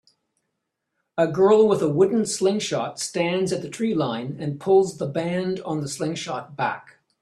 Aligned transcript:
A 1.15 1.27
girl 1.27 1.67
with 1.67 1.83
a 1.83 1.87
wooden 1.87 2.25
slingshot 2.25 2.99
stands 2.99 3.53
at 3.53 3.61
the 3.61 3.69
tree 3.69 3.93
line 3.93 4.35
and 4.39 4.59
pulls 4.59 4.97
the 4.97 5.05
band 5.05 5.59
on 5.61 5.81
the 5.81 5.87
slingshot 5.87 6.55
back 6.55 6.97